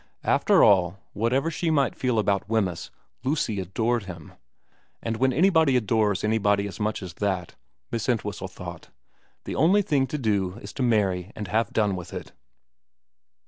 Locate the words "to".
10.07-10.17, 10.73-10.81